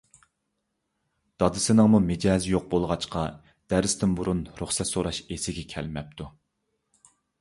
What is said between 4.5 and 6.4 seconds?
رۇخسەت سوراش ئېسىگە كەلمەپتۇ.